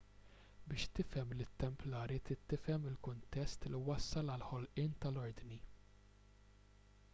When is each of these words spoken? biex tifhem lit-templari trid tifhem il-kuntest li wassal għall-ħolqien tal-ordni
biex 0.69 0.85
tifhem 0.99 1.33
lit-templari 1.41 2.17
trid 2.29 2.41
tifhem 2.53 2.87
il-kuntest 2.93 3.69
li 3.75 3.83
wassal 3.89 4.33
għall-ħolqien 4.37 4.99
tal-ordni 5.05 5.63